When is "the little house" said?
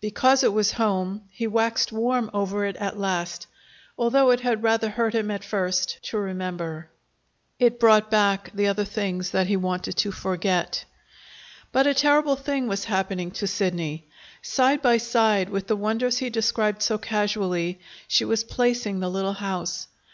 19.00-19.88